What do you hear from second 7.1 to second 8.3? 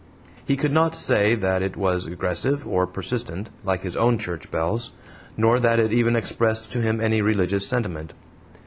religious sentiment.